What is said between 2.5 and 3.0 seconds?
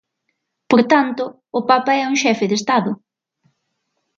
estado.